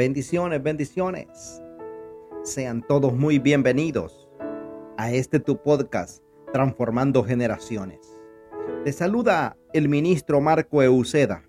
Bendiciones, 0.00 0.62
bendiciones. 0.62 1.62
Sean 2.42 2.80
todos 2.80 3.12
muy 3.12 3.38
bienvenidos 3.38 4.30
a 4.96 5.12
este 5.12 5.40
tu 5.40 5.60
podcast 5.62 6.24
Transformando 6.54 7.22
Generaciones. 7.22 8.18
Te 8.82 8.94
saluda 8.94 9.58
el 9.74 9.90
ministro 9.90 10.40
Marco 10.40 10.82
Euceda. 10.82 11.44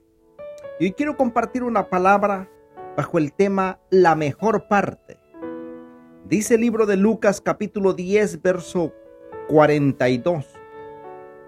Y 0.81 0.83
hoy 0.83 0.91
quiero 0.91 1.15
compartir 1.15 1.63
una 1.63 1.89
palabra 1.89 2.51
bajo 2.97 3.19
el 3.19 3.31
tema 3.31 3.79
La 3.89 4.15
mejor 4.15 4.67
parte. 4.67 5.17
Dice 6.27 6.55
el 6.55 6.61
libro 6.61 6.85
de 6.85 6.97
Lucas 6.97 7.39
capítulo 7.39 7.93
10 7.93 8.41
verso 8.41 8.91
42. 9.47 10.45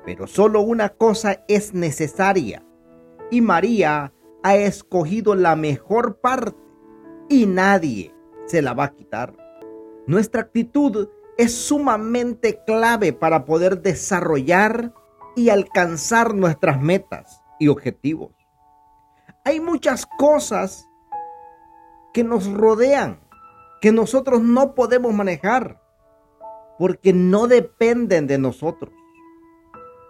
Pero 0.05 0.25
solo 0.25 0.61
una 0.61 0.87
cosa 0.87 1.43
es 1.49 1.73
necesaria 1.73 2.63
y 3.29 3.41
María 3.41 4.13
ha 4.41 4.55
escogido 4.55 5.35
la 5.35 5.57
mejor 5.57 6.21
parte 6.21 6.62
y 7.29 7.45
nadie 7.45 8.13
se 8.45 8.61
la 8.61 8.73
va 8.73 8.85
a 8.85 8.93
quitar. 8.93 9.35
Nuestra 10.05 10.41
actitud 10.41 11.09
es 11.37 11.53
sumamente 11.53 12.61
clave 12.65 13.13
para 13.13 13.45
poder 13.45 13.81
desarrollar 13.81 14.93
y 15.35 15.49
alcanzar 15.49 16.35
nuestras 16.35 16.81
metas 16.81 17.41
y 17.59 17.69
objetivos. 17.69 18.31
Hay 19.45 19.59
muchas 19.59 20.05
cosas 20.05 20.87
que 22.13 22.23
nos 22.23 22.51
rodean, 22.51 23.19
que 23.81 23.91
nosotros 23.91 24.41
no 24.41 24.75
podemos 24.75 25.13
manejar, 25.13 25.81
porque 26.77 27.13
no 27.13 27.47
dependen 27.47 28.27
de 28.27 28.37
nosotros. 28.37 28.93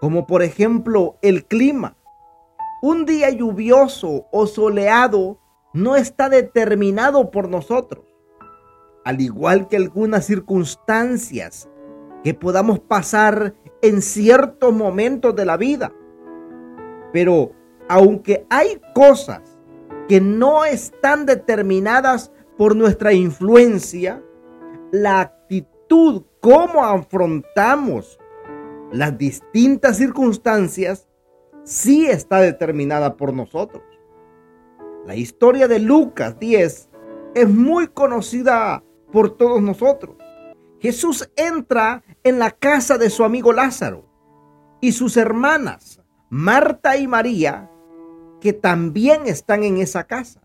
Como 0.02 0.28
por 0.28 0.44
ejemplo 0.44 1.18
el 1.22 1.46
clima. 1.46 1.98
Un 2.82 3.06
día 3.06 3.30
lluvioso 3.30 4.28
o 4.32 4.46
soleado 4.48 5.40
no 5.74 5.96
está 5.96 6.30
determinado 6.30 7.32
por 7.32 7.50
nosotros, 7.50 8.06
al 9.04 9.22
igual 9.22 9.68
que 9.68 9.78
algunas 9.78 10.26
circunstancias 10.26 11.70
que 12.24 12.34
podamos 12.34 12.80
pasar 12.80 13.56
en 13.82 14.02
ciertos 14.02 14.74
momentos 14.74 15.36
de 15.36 15.46
la 15.46 15.58
vida. 15.58 15.92
Pero 17.12 17.52
aunque 17.90 18.46
hay 18.50 18.80
cosas 18.94 19.42
que 20.08 20.22
no 20.22 20.64
están 20.64 21.26
determinadas 21.26 22.32
por 22.58 22.76
nuestra 22.76 23.14
influencia, 23.14 24.24
la 24.92 25.22
actitud, 25.22 26.24
cómo 26.40 26.86
afrontamos 26.86 28.20
las 28.92 29.18
distintas 29.18 29.98
circunstancias, 29.98 31.10
sí 31.64 32.06
está 32.06 32.40
determinada 32.40 33.18
por 33.18 33.34
nosotros. 33.34 33.84
La 35.06 35.16
historia 35.16 35.68
de 35.68 35.80
Lucas 35.80 36.40
10 36.40 36.90
es 37.36 37.50
muy 37.50 37.88
conocida 37.88 38.84
por 39.12 39.36
todos 39.36 39.62
nosotros. 39.62 40.16
Jesús 40.80 41.30
entra 41.36 42.04
en 42.24 42.40
la 42.40 42.52
casa 42.52 42.98
de 42.98 43.10
su 43.10 43.24
amigo 43.24 43.52
Lázaro 43.52 44.06
y 44.80 44.94
sus 44.94 45.18
hermanas, 45.18 46.02
Marta 46.30 46.98
y 46.98 47.08
María, 47.08 47.70
que 48.40 48.54
también 48.54 49.28
están 49.28 49.64
en 49.64 49.78
esa 49.78 50.06
casa, 50.06 50.42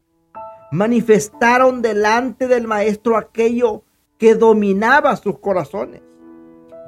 manifestaron 0.70 1.80
delante 1.80 2.48
del 2.48 2.66
maestro 2.66 3.16
aquello 3.16 3.84
que 4.18 4.34
dominaba 4.34 5.14
sus 5.16 5.38
corazones. 5.38 6.02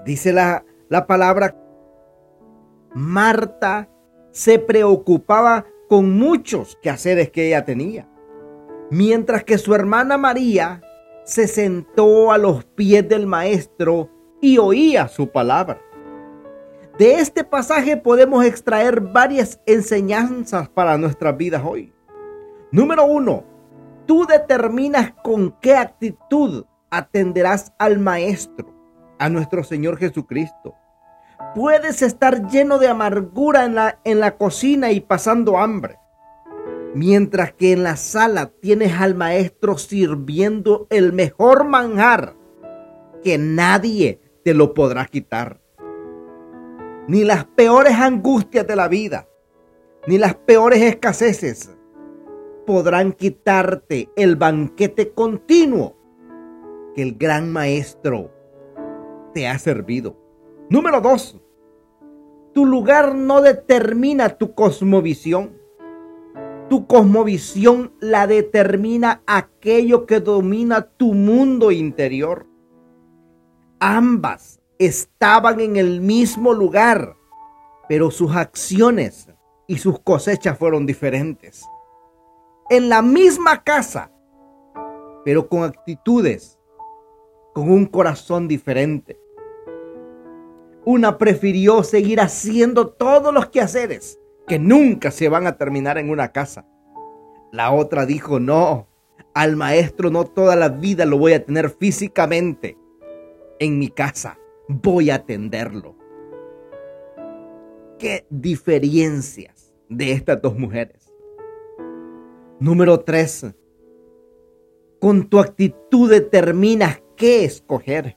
Dice 0.04 0.32
la, 0.32 0.64
la 0.88 1.06
palabra, 1.06 1.56
Marta 2.94 3.88
se 4.32 4.58
preocupaba 4.58 5.66
con 5.90 6.16
muchos 6.16 6.78
quehaceres 6.80 7.30
que 7.30 7.48
ella 7.48 7.64
tenía. 7.64 8.08
Mientras 8.92 9.42
que 9.42 9.58
su 9.58 9.74
hermana 9.74 10.16
María 10.18 10.82
se 11.24 11.48
sentó 11.48 12.30
a 12.30 12.38
los 12.38 12.64
pies 12.64 13.08
del 13.08 13.26
maestro 13.26 14.08
y 14.40 14.58
oía 14.58 15.08
su 15.08 15.32
palabra. 15.32 15.80
De 16.96 17.14
este 17.14 17.42
pasaje 17.42 17.96
podemos 17.96 18.44
extraer 18.44 19.00
varias 19.00 19.60
enseñanzas 19.66 20.68
para 20.68 20.96
nuestras 20.96 21.36
vidas 21.36 21.62
hoy. 21.66 21.92
Número 22.70 23.04
uno, 23.04 23.42
tú 24.06 24.26
determinas 24.26 25.12
con 25.24 25.56
qué 25.60 25.74
actitud 25.74 26.66
atenderás 26.90 27.72
al 27.80 27.98
Maestro, 27.98 28.72
a 29.18 29.28
nuestro 29.28 29.64
Señor 29.64 29.98
Jesucristo. 29.98 30.76
Puedes 31.54 32.02
estar 32.02 32.48
lleno 32.48 32.78
de 32.78 32.88
amargura 32.88 33.64
en 33.64 33.74
la, 33.74 34.00
en 34.04 34.20
la 34.20 34.36
cocina 34.36 34.92
y 34.92 35.00
pasando 35.00 35.58
hambre. 35.58 35.98
Mientras 36.94 37.52
que 37.52 37.72
en 37.72 37.82
la 37.82 37.96
sala 37.96 38.52
tienes 38.60 39.00
al 39.00 39.14
maestro 39.14 39.76
sirviendo 39.76 40.86
el 40.90 41.12
mejor 41.12 41.64
manjar 41.64 42.34
que 43.22 43.38
nadie 43.38 44.20
te 44.44 44.54
lo 44.54 44.74
podrá 44.74 45.06
quitar. 45.06 45.60
Ni 47.08 47.24
las 47.24 47.44
peores 47.44 47.94
angustias 47.94 48.66
de 48.66 48.76
la 48.76 48.88
vida, 48.88 49.28
ni 50.06 50.18
las 50.18 50.34
peores 50.34 50.82
escaseces 50.82 51.76
podrán 52.66 53.12
quitarte 53.12 54.08
el 54.14 54.36
banquete 54.36 55.12
continuo 55.12 55.96
que 56.94 57.02
el 57.02 57.16
gran 57.16 57.50
maestro 57.50 58.30
te 59.34 59.48
ha 59.48 59.58
servido. 59.58 60.29
Número 60.70 61.00
dos, 61.00 61.36
tu 62.54 62.64
lugar 62.64 63.16
no 63.16 63.42
determina 63.42 64.38
tu 64.38 64.54
cosmovisión. 64.54 65.58
Tu 66.68 66.86
cosmovisión 66.86 67.92
la 67.98 68.28
determina 68.28 69.20
aquello 69.26 70.06
que 70.06 70.20
domina 70.20 70.82
tu 70.82 71.12
mundo 71.12 71.72
interior. 71.72 72.46
Ambas 73.80 74.60
estaban 74.78 75.58
en 75.58 75.74
el 75.74 76.00
mismo 76.00 76.52
lugar, 76.52 77.16
pero 77.88 78.12
sus 78.12 78.36
acciones 78.36 79.28
y 79.66 79.78
sus 79.78 79.98
cosechas 79.98 80.56
fueron 80.56 80.86
diferentes. 80.86 81.66
En 82.68 82.88
la 82.88 83.02
misma 83.02 83.64
casa, 83.64 84.12
pero 85.24 85.48
con 85.48 85.64
actitudes, 85.64 86.60
con 87.54 87.72
un 87.72 87.86
corazón 87.86 88.46
diferente. 88.46 89.18
Una 90.90 91.18
prefirió 91.18 91.84
seguir 91.84 92.18
haciendo 92.20 92.88
todos 92.88 93.32
los 93.32 93.46
quehaceres 93.46 94.18
que 94.48 94.58
nunca 94.58 95.12
se 95.12 95.28
van 95.28 95.46
a 95.46 95.56
terminar 95.56 95.98
en 95.98 96.10
una 96.10 96.32
casa. 96.32 96.66
La 97.52 97.70
otra 97.70 98.06
dijo, 98.06 98.40
no, 98.40 98.88
al 99.32 99.54
maestro 99.54 100.10
no 100.10 100.24
toda 100.24 100.56
la 100.56 100.68
vida 100.68 101.06
lo 101.06 101.16
voy 101.16 101.34
a 101.34 101.44
tener 101.44 101.70
físicamente 101.70 102.76
en 103.60 103.78
mi 103.78 103.86
casa. 103.86 104.36
Voy 104.66 105.10
a 105.10 105.14
atenderlo. 105.14 105.94
¿Qué 108.00 108.26
diferencias 108.28 109.72
de 109.88 110.10
estas 110.10 110.42
dos 110.42 110.58
mujeres? 110.58 111.14
Número 112.58 112.98
tres, 112.98 113.46
con 114.98 115.28
tu 115.28 115.38
actitud 115.38 116.10
determinas 116.10 117.00
qué 117.14 117.44
escoger. 117.44 118.16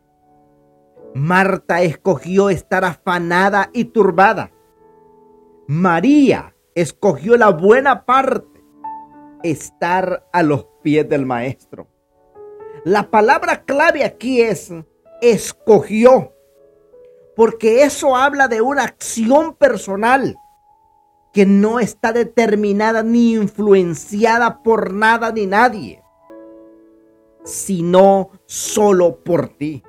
Marta 1.16 1.84
escogió 1.84 2.50
estar 2.50 2.84
afanada 2.84 3.70
y 3.72 3.86
turbada. 3.86 4.52
María 5.68 6.56
escogió 6.74 7.38
la 7.38 7.50
buena 7.50 8.06
parte, 8.06 8.64
estar 9.44 10.28
a 10.34 10.42
los 10.42 10.66
pies 10.82 11.08
del 11.08 11.28
maestro. 11.28 11.88
La 12.84 13.12
palabra 13.12 13.64
clave 13.64 14.04
aquí 14.04 14.42
es 14.42 14.74
escogió, 15.22 16.34
porque 17.36 17.84
eso 17.84 18.16
habla 18.16 18.48
de 18.48 18.62
una 18.62 18.84
acción 18.84 19.54
personal 19.54 20.36
que 21.32 21.46
no 21.46 21.80
está 21.80 22.12
determinada 22.12 23.04
ni 23.04 23.36
influenciada 23.36 24.64
por 24.64 24.94
nada 24.94 25.32
ni 25.32 25.46
nadie, 25.46 26.04
sino 27.44 28.32
solo 28.46 29.24
por 29.24 29.50
ti 29.50 29.84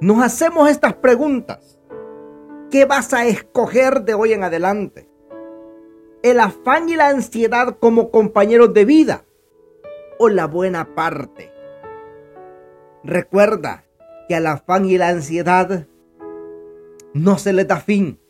nos 0.00 0.22
hacemos 0.22 0.70
estas 0.70 0.94
preguntas. 0.94 1.78
¿Qué 2.70 2.84
vas 2.84 3.12
a 3.14 3.26
escoger 3.26 4.02
de 4.02 4.14
hoy 4.14 4.32
en 4.32 4.44
adelante? 4.44 5.08
¿El 6.22 6.40
afán 6.40 6.88
y 6.88 6.96
la 6.96 7.08
ansiedad 7.08 7.78
como 7.78 8.10
compañeros 8.10 8.74
de 8.74 8.84
vida 8.84 9.24
o 10.18 10.28
la 10.28 10.46
buena 10.46 10.94
parte? 10.94 11.52
Recuerda 13.02 13.84
que 14.28 14.34
al 14.34 14.46
afán 14.46 14.84
y 14.84 14.98
la 14.98 15.08
ansiedad 15.08 15.86
no 17.14 17.38
se 17.38 17.52
les 17.52 17.66
da 17.66 17.78
fin. 17.78 18.20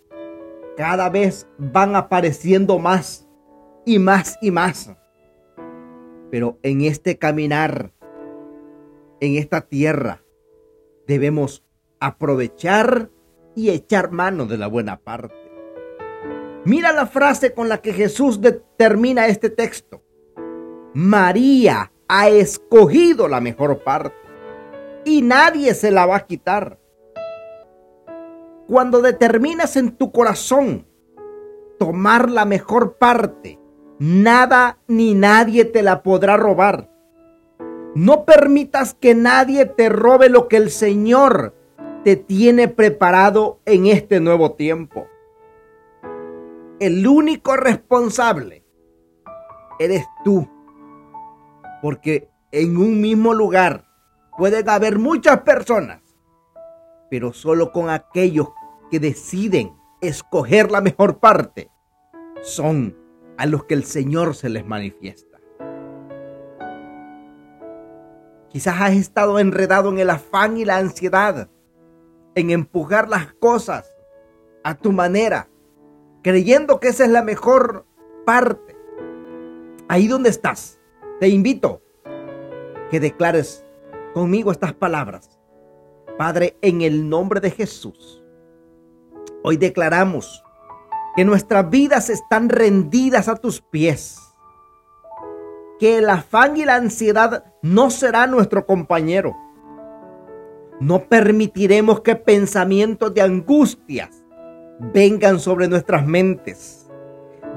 Cada 0.77 1.11
vez 1.11 1.49
van 1.59 1.97
apareciendo 1.97 2.79
más 2.79 3.29
y 3.85 3.99
más 3.99 4.39
y 4.41 4.51
más. 4.51 4.93
Pero 6.31 6.59
en 6.63 6.83
este 6.83 7.19
caminar, 7.19 7.93
en 9.21 9.37
esta 9.37 9.63
tierra, 9.63 10.23
debemos 11.09 11.65
aprovechar 11.99 13.11
y 13.57 13.71
echar 13.71 14.13
mano 14.13 14.47
de 14.47 14.59
la 14.59 14.69
buena 14.69 15.01
parte. 15.01 15.35
Mira 16.65 16.93
la 16.93 17.07
frase 17.07 17.55
con 17.55 17.69
la 17.69 17.79
que 17.79 17.93
Jesús 17.93 18.41
determina 18.41 19.27
este 19.27 19.51
texto. 19.51 20.05
María 20.95 21.91
ha 22.09 22.29
escogido 22.29 23.27
la 23.27 23.41
mejor 23.41 23.83
parte 23.83 24.15
y 25.05 25.23
nadie 25.23 25.75
se 25.75 25.91
la 25.91 26.07
va 26.07 26.17
a 26.17 26.27
quitar. 26.27 26.79
Cuando 28.67 29.01
determinas 29.01 29.77
en 29.77 29.97
tu 29.97 30.13
corazón 30.13 30.87
tomar 31.79 32.31
la 32.31 32.45
mejor 32.45 32.99
parte, 32.99 33.59
nada 33.99 34.79
ni 34.87 35.15
nadie 35.15 35.65
te 35.65 35.83
la 35.83 36.03
podrá 36.03 36.37
robar. 36.37 36.91
No 37.95 38.25
permitas 38.25 38.95
que 38.95 39.15
nadie 39.15 39.67
te 39.67 39.89
robe 39.89 40.29
lo 40.29 40.49
que 40.49 40.57
el 40.57 40.71
Señor 40.71 41.55
te 42.05 42.17
tiene 42.17 42.69
preparado 42.69 43.61
en 43.65 43.87
este 43.87 44.21
nuevo 44.21 44.53
tiempo. 44.53 45.07
El 46.81 47.07
único 47.07 47.57
responsable 47.57 48.65
eres 49.79 50.07
tú. 50.25 50.49
Porque 51.83 52.29
en 52.53 52.77
un 52.77 53.01
mismo 53.01 53.35
lugar 53.35 53.85
pueden 54.37 54.69
haber 54.69 54.99
muchas 54.99 55.41
personas, 55.43 56.01
pero 57.11 57.33
solo 57.33 57.73
con 57.73 57.91
aquellos 57.91 58.49
que 58.91 59.01
deciden 59.01 59.77
escoger 60.01 60.71
la 60.71 60.81
mejor 60.81 61.19
parte 61.19 61.71
son 62.43 62.97
a 63.37 63.47
los 63.47 63.65
que 63.65 63.75
el 63.75 63.85
Señor 63.85 64.35
se 64.35 64.49
les 64.49 64.67
manifiesta. 64.67 65.28
Quizás 68.51 68.81
has 68.81 68.93
estado 68.93 69.39
enredado 69.39 69.91
en 69.91 69.99
el 69.99 70.11
afán 70.11 70.57
y 70.57 70.65
la 70.65 70.79
ansiedad, 70.79 71.49
en 72.35 72.51
empujar 72.51 73.09
las 73.09 73.33
cosas 73.35 73.95
a 74.65 74.75
tu 74.75 74.93
manera, 74.93 75.49
creyendo 76.23 76.81
que 76.81 76.89
esa 76.89 77.05
es 77.05 77.11
la 77.11 77.23
mejor 77.23 77.87
parte. 78.25 78.77
Ahí 79.89 80.07
donde 80.07 80.31
estás, 80.31 80.81
te 81.21 81.29
invito 81.29 81.83
que 82.91 83.01
declares 83.01 83.65
conmigo 84.15 84.51
estas 84.51 84.73
palabras. 84.73 85.39
Padre, 86.17 86.57
en 86.63 86.83
el 86.83 87.09
nombre 87.09 87.41
de 87.41 87.51
Jesús, 87.51 88.23
hoy 89.43 89.57
declaramos 89.57 90.43
que 91.17 91.25
nuestras 91.25 91.69
vidas 91.71 92.11
están 92.11 92.49
rendidas 92.49 93.29
a 93.29 93.37
tus 93.37 93.61
pies. 93.61 94.28
Que 95.79 95.99
el 95.99 96.11
afán 96.11 96.57
y 96.57 96.65
la 96.65 96.77
ansiedad 96.77 97.45
no 97.63 97.91
será 97.91 98.27
nuestro 98.27 98.67
compañero. 98.67 99.37
No 100.81 101.05
permitiremos 101.05 102.01
que 102.01 102.17
pensamientos 102.17 103.13
de 103.15 103.23
angustias 103.23 104.25
vengan 104.79 105.41
sobre 105.41 105.69
nuestras 105.69 106.07
mentes. 106.07 106.89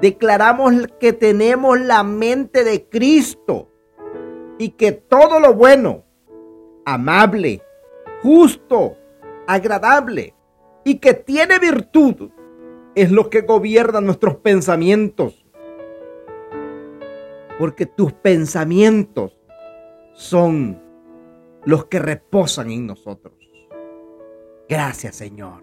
Declaramos 0.01 0.73
que 0.99 1.13
tenemos 1.13 1.79
la 1.79 2.03
mente 2.03 2.63
de 2.63 2.87
Cristo 2.89 3.69
y 4.57 4.69
que 4.69 4.91
todo 4.91 5.39
lo 5.39 5.53
bueno, 5.53 6.03
amable, 6.85 7.61
justo, 8.21 8.97
agradable 9.47 10.33
y 10.83 10.95
que 10.99 11.13
tiene 11.13 11.59
virtud 11.59 12.31
es 12.95 13.11
lo 13.11 13.29
que 13.29 13.41
gobierna 13.41 14.01
nuestros 14.01 14.37
pensamientos. 14.37 15.40
Porque 17.61 17.85
tus 17.85 18.11
pensamientos 18.11 19.39
son 20.13 20.81
los 21.63 21.85
que 21.85 21.99
reposan 21.99 22.71
en 22.71 22.87
nosotros. 22.87 23.35
Gracias 24.67 25.15
Señor. 25.15 25.61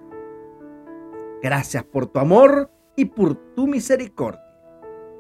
Gracias 1.43 1.83
por 1.83 2.07
tu 2.07 2.21
amor 2.21 2.71
y 2.95 3.07
por 3.07 3.35
tu 3.57 3.67
misericordia. 3.67 4.41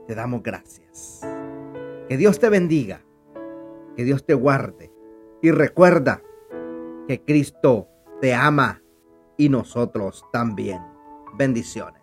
Te 0.06 0.14
damos 0.14 0.40
gracias. 0.44 1.20
Que 2.08 2.16
Dios 2.16 2.38
te 2.38 2.48
bendiga 2.48 3.02
que 3.98 4.04
Dios 4.04 4.24
te 4.24 4.34
guarde. 4.34 4.92
Y 5.42 5.50
recuerda 5.50 6.22
que 7.08 7.24
Cristo 7.24 7.88
te 8.20 8.32
ama 8.32 8.80
y 9.36 9.48
nosotros 9.48 10.24
también. 10.32 10.80
Bendiciones. 11.36 11.97